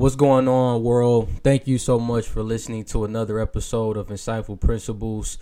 What's 0.00 0.16
going 0.16 0.48
on, 0.48 0.82
world? 0.82 1.28
Thank 1.44 1.66
you 1.66 1.76
so 1.76 1.98
much 2.00 2.26
for 2.26 2.42
listening 2.42 2.84
to 2.86 3.04
another 3.04 3.38
episode 3.38 3.98
of 3.98 4.06
Insightful 4.06 4.58
Principles. 4.58 5.36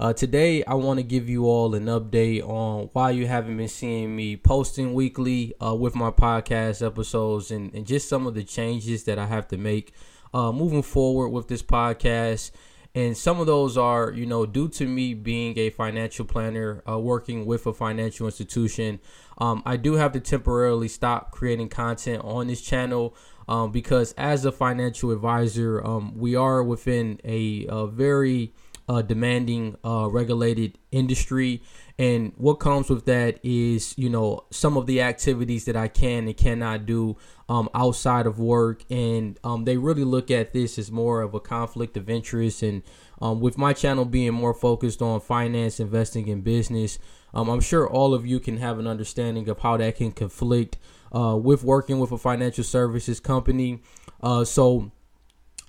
Uh, 0.00 0.14
today, 0.14 0.64
I 0.64 0.72
want 0.76 0.98
to 0.98 1.02
give 1.02 1.28
you 1.28 1.44
all 1.44 1.74
an 1.74 1.84
update 1.84 2.42
on 2.42 2.88
why 2.94 3.10
you 3.10 3.26
haven't 3.26 3.58
been 3.58 3.68
seeing 3.68 4.16
me 4.16 4.38
posting 4.38 4.94
weekly 4.94 5.52
uh, 5.62 5.74
with 5.74 5.94
my 5.94 6.10
podcast 6.10 6.84
episodes 6.84 7.50
and, 7.50 7.74
and, 7.74 7.86
just 7.86 8.08
some 8.08 8.26
of 8.26 8.32
the 8.32 8.44
changes 8.44 9.04
that 9.04 9.18
I 9.18 9.26
have 9.26 9.46
to 9.48 9.58
make 9.58 9.92
uh, 10.32 10.52
moving 10.52 10.82
forward 10.82 11.28
with 11.28 11.48
this 11.48 11.62
podcast. 11.62 12.50
And 12.94 13.16
some 13.16 13.38
of 13.38 13.46
those 13.46 13.76
are, 13.76 14.10
you 14.10 14.26
know, 14.26 14.46
due 14.46 14.68
to 14.70 14.86
me 14.86 15.14
being 15.14 15.58
a 15.58 15.70
financial 15.70 16.24
planner, 16.24 16.82
uh, 16.88 16.98
working 16.98 17.46
with 17.46 17.66
a 17.66 17.72
financial 17.72 18.26
institution, 18.26 18.98
um, 19.38 19.62
I 19.64 19.76
do 19.76 19.94
have 19.94 20.12
to 20.12 20.20
temporarily 20.20 20.88
stop 20.88 21.30
creating 21.30 21.68
content 21.68 22.24
on 22.24 22.48
this 22.48 22.60
channel 22.60 23.14
um, 23.46 23.72
because 23.72 24.12
as 24.12 24.44
a 24.44 24.52
financial 24.52 25.10
advisor, 25.10 25.84
um, 25.84 26.16
we 26.16 26.34
are 26.34 26.62
within 26.62 27.20
a, 27.24 27.66
a 27.68 27.86
very 27.86 28.52
uh, 28.88 29.02
demanding 29.02 29.76
uh, 29.84 30.08
regulated 30.10 30.78
industry. 30.90 31.62
And 31.98 32.32
what 32.36 32.54
comes 32.54 32.88
with 32.88 33.06
that 33.06 33.38
is, 33.42 33.96
you 33.98 34.08
know, 34.08 34.44
some 34.50 34.76
of 34.76 34.86
the 34.86 35.02
activities 35.02 35.64
that 35.64 35.76
I 35.76 35.88
can 35.88 36.26
and 36.26 36.36
cannot 36.36 36.86
do 36.86 37.16
um, 37.48 37.68
outside 37.74 38.26
of 38.26 38.38
work. 38.38 38.84
And 38.90 39.38
um, 39.42 39.64
they 39.64 39.76
really 39.76 40.04
look 40.04 40.30
at 40.30 40.52
this 40.52 40.78
as 40.78 40.90
more 40.90 41.22
of 41.22 41.34
a 41.34 41.40
conflict 41.40 41.96
of 41.96 42.08
interest. 42.08 42.62
And 42.62 42.82
um, 43.20 43.40
with 43.40 43.58
my 43.58 43.72
channel 43.72 44.04
being 44.04 44.32
more 44.32 44.54
focused 44.54 45.02
on 45.02 45.20
finance, 45.20 45.80
investing, 45.80 46.28
in 46.28 46.40
business, 46.40 46.98
um, 47.34 47.48
I'm 47.48 47.60
sure 47.60 47.88
all 47.88 48.14
of 48.14 48.26
you 48.26 48.40
can 48.40 48.56
have 48.58 48.78
an 48.78 48.86
understanding 48.86 49.48
of 49.48 49.58
how 49.58 49.76
that 49.76 49.96
can 49.96 50.12
conflict 50.12 50.78
uh, 51.14 51.36
with 51.36 51.62
working 51.62 51.98
with 51.98 52.12
a 52.12 52.18
financial 52.18 52.64
services 52.64 53.20
company. 53.20 53.80
Uh, 54.22 54.44
so, 54.44 54.90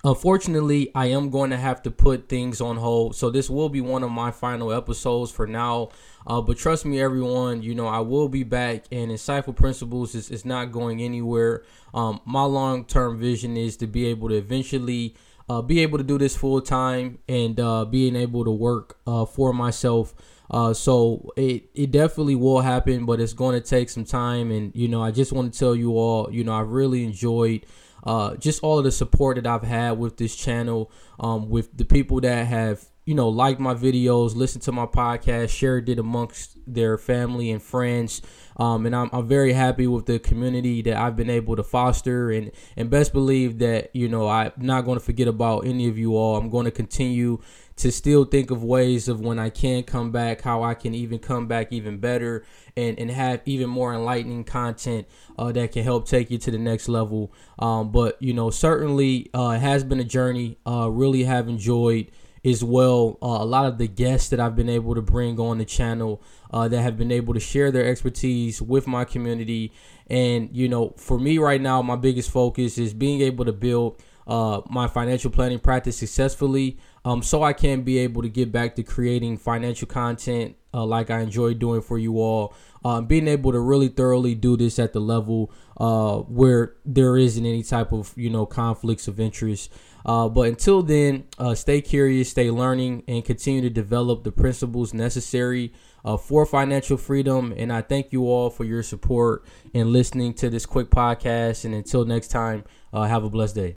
unfortunately, 0.04 0.90
I 0.94 1.06
am 1.06 1.30
going 1.30 1.50
to 1.50 1.56
have 1.56 1.82
to 1.82 1.90
put 1.90 2.28
things 2.28 2.60
on 2.60 2.76
hold. 2.76 3.16
So, 3.16 3.30
this 3.30 3.50
will 3.50 3.68
be 3.68 3.80
one 3.80 4.02
of 4.02 4.10
my 4.10 4.30
final 4.30 4.72
episodes 4.72 5.30
for 5.30 5.46
now. 5.46 5.90
Uh, 6.26 6.40
but 6.40 6.58
trust 6.58 6.84
me, 6.84 7.00
everyone, 7.00 7.62
you 7.62 7.74
know, 7.74 7.86
I 7.86 8.00
will 8.00 8.28
be 8.28 8.42
back, 8.42 8.84
and 8.92 9.10
Insightful 9.10 9.56
Principles 9.56 10.14
is, 10.14 10.30
is 10.30 10.44
not 10.44 10.72
going 10.72 11.00
anywhere. 11.00 11.64
Um, 11.94 12.20
my 12.24 12.44
long 12.44 12.84
term 12.84 13.18
vision 13.18 13.56
is 13.56 13.76
to 13.78 13.86
be 13.86 14.06
able 14.06 14.28
to 14.28 14.36
eventually. 14.36 15.16
Uh, 15.48 15.60
be 15.60 15.80
able 15.80 15.98
to 15.98 16.04
do 16.04 16.16
this 16.16 16.36
full 16.36 16.60
time 16.60 17.18
and 17.28 17.58
uh, 17.58 17.84
being 17.84 18.14
able 18.14 18.44
to 18.44 18.52
work 18.52 19.00
uh, 19.04 19.24
for 19.24 19.52
myself 19.52 20.14
uh, 20.50 20.74
so 20.74 21.32
it 21.36 21.70
it 21.74 21.90
definitely 21.92 22.34
will 22.34 22.60
happen, 22.60 23.06
but 23.06 23.20
it's 23.20 23.32
going 23.32 23.60
to 23.60 23.66
take 23.66 23.88
some 23.88 24.04
time. 24.04 24.50
And 24.50 24.74
you 24.74 24.88
know, 24.88 25.02
I 25.02 25.12
just 25.12 25.32
want 25.32 25.52
to 25.52 25.58
tell 25.58 25.76
you 25.76 25.92
all, 25.92 26.28
you 26.32 26.42
know, 26.42 26.52
I 26.52 26.60
really 26.60 27.04
enjoyed 27.04 27.64
uh, 28.04 28.36
just 28.36 28.62
all 28.62 28.78
of 28.78 28.84
the 28.84 28.92
support 28.92 29.36
that 29.36 29.46
I've 29.46 29.62
had 29.62 29.98
with 29.98 30.16
this 30.16 30.34
channel, 30.34 30.90
um, 31.18 31.48
with 31.48 31.76
the 31.76 31.84
people 31.84 32.20
that 32.20 32.46
have 32.46 32.84
you 33.10 33.16
know 33.16 33.28
liked 33.28 33.58
my 33.58 33.74
videos, 33.74 34.36
listened 34.36 34.62
to 34.62 34.70
my 34.70 34.86
podcast, 34.86 35.48
shared 35.48 35.88
it 35.88 35.98
amongst 35.98 36.56
their 36.64 36.96
family 36.96 37.50
and 37.50 37.60
friends. 37.60 38.22
Um, 38.56 38.86
and 38.86 38.94
I'm, 38.94 39.10
I'm 39.12 39.26
very 39.26 39.52
happy 39.52 39.88
with 39.88 40.06
the 40.06 40.20
community 40.20 40.80
that 40.82 40.96
I've 40.96 41.16
been 41.16 41.28
able 41.28 41.56
to 41.56 41.64
foster 41.64 42.30
and, 42.30 42.52
and 42.76 42.88
best 42.88 43.12
believe 43.12 43.58
that, 43.58 43.90
you 43.96 44.08
know, 44.08 44.28
I'm 44.28 44.52
not 44.58 44.84
going 44.84 44.96
to 44.96 45.04
forget 45.04 45.26
about 45.26 45.66
any 45.66 45.88
of 45.88 45.98
you 45.98 46.14
all. 46.14 46.36
I'm 46.36 46.50
going 46.50 46.66
to 46.66 46.70
continue 46.70 47.40
to 47.76 47.90
still 47.90 48.24
think 48.24 48.52
of 48.52 48.62
ways 48.62 49.08
of 49.08 49.20
when 49.20 49.40
I 49.40 49.50
can 49.50 49.82
come 49.82 50.12
back, 50.12 50.42
how 50.42 50.62
I 50.62 50.74
can 50.74 50.94
even 50.94 51.18
come 51.18 51.48
back 51.48 51.72
even 51.72 51.98
better 51.98 52.44
and, 52.76 52.96
and 52.96 53.10
have 53.10 53.40
even 53.44 53.70
more 53.70 53.92
enlightening 53.92 54.44
content 54.44 55.08
uh, 55.36 55.50
that 55.50 55.72
can 55.72 55.82
help 55.82 56.06
take 56.06 56.30
you 56.30 56.38
to 56.38 56.50
the 56.52 56.58
next 56.58 56.88
level. 56.88 57.32
Um, 57.58 57.90
but, 57.90 58.22
you 58.22 58.34
know, 58.34 58.50
certainly 58.50 59.30
uh, 59.34 59.54
it 59.56 59.60
has 59.60 59.82
been 59.82 59.98
a 59.98 60.04
journey. 60.04 60.58
Uh, 60.64 60.88
really 60.92 61.24
have 61.24 61.48
enjoyed 61.48 62.12
as 62.44 62.64
well 62.64 63.18
uh, 63.22 63.26
a 63.26 63.44
lot 63.44 63.66
of 63.66 63.78
the 63.78 63.86
guests 63.86 64.30
that 64.30 64.40
I've 64.40 64.56
been 64.56 64.68
able 64.68 64.94
to 64.94 65.02
bring 65.02 65.38
on 65.38 65.58
the 65.58 65.64
channel 65.64 66.22
uh, 66.50 66.68
that 66.68 66.80
have 66.80 66.96
been 66.96 67.12
able 67.12 67.34
to 67.34 67.40
share 67.40 67.70
their 67.70 67.86
expertise 67.86 68.62
with 68.62 68.86
my 68.86 69.04
community. 69.04 69.72
And, 70.06 70.48
you 70.52 70.68
know, 70.68 70.94
for 70.96 71.18
me 71.18 71.38
right 71.38 71.60
now, 71.60 71.82
my 71.82 71.96
biggest 71.96 72.30
focus 72.30 72.78
is 72.78 72.94
being 72.94 73.20
able 73.20 73.44
to 73.44 73.52
build 73.52 74.02
uh, 74.26 74.60
my 74.68 74.86
financial 74.86 75.30
planning 75.30 75.58
practice 75.58 75.96
successfully 75.98 76.78
um, 77.04 77.22
so 77.22 77.42
I 77.42 77.52
can 77.52 77.82
be 77.82 77.98
able 77.98 78.22
to 78.22 78.28
get 78.28 78.52
back 78.52 78.76
to 78.76 78.82
creating 78.82 79.38
financial 79.38 79.88
content 79.88 80.56
uh, 80.72 80.84
like 80.84 81.10
I 81.10 81.20
enjoy 81.20 81.54
doing 81.54 81.82
for 81.82 81.98
you 81.98 82.18
all. 82.20 82.54
Uh, 82.84 83.00
being 83.00 83.28
able 83.28 83.52
to 83.52 83.60
really 83.60 83.88
thoroughly 83.88 84.34
do 84.34 84.56
this 84.56 84.78
at 84.78 84.92
the 84.92 85.00
level 85.00 85.52
uh, 85.76 86.18
where 86.18 86.76
there 86.84 87.16
isn't 87.16 87.44
any 87.44 87.62
type 87.62 87.92
of 87.92 88.12
you 88.16 88.30
know 88.30 88.46
conflicts 88.46 89.08
of 89.08 89.20
interest. 89.20 89.72
Uh, 90.04 90.28
but 90.28 90.48
until 90.48 90.82
then, 90.82 91.24
uh, 91.38 91.54
stay 91.54 91.82
curious, 91.82 92.30
stay 92.30 92.50
learning, 92.50 93.02
and 93.06 93.22
continue 93.22 93.60
to 93.60 93.68
develop 93.68 94.24
the 94.24 94.32
principles 94.32 94.94
necessary 94.94 95.74
uh, 96.06 96.16
for 96.16 96.46
financial 96.46 96.96
freedom. 96.96 97.52
And 97.54 97.70
I 97.70 97.82
thank 97.82 98.10
you 98.10 98.24
all 98.24 98.48
for 98.48 98.64
your 98.64 98.82
support 98.82 99.44
and 99.74 99.92
listening 99.92 100.32
to 100.34 100.48
this 100.48 100.64
quick 100.64 100.88
podcast. 100.88 101.66
And 101.66 101.74
until 101.74 102.06
next 102.06 102.28
time, 102.28 102.64
have 102.94 103.24
a 103.24 103.30
blessed 103.30 103.56
day. 103.56 103.68